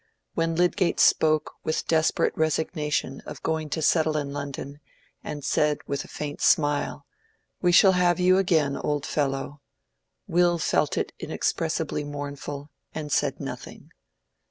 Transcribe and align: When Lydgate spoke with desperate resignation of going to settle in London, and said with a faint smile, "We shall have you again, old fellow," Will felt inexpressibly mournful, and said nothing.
When 0.33 0.55
Lydgate 0.55 0.99
spoke 0.99 1.51
with 1.63 1.85
desperate 1.87 2.35
resignation 2.35 3.21
of 3.27 3.43
going 3.43 3.69
to 3.69 3.83
settle 3.83 4.17
in 4.17 4.33
London, 4.33 4.79
and 5.23 5.43
said 5.45 5.77
with 5.85 6.03
a 6.03 6.07
faint 6.07 6.41
smile, 6.41 7.05
"We 7.61 7.71
shall 7.71 7.91
have 7.91 8.19
you 8.19 8.39
again, 8.39 8.75
old 8.75 9.05
fellow," 9.05 9.61
Will 10.25 10.57
felt 10.57 10.97
inexpressibly 10.97 12.03
mournful, 12.03 12.71
and 12.95 13.11
said 13.11 13.39
nothing. 13.39 13.91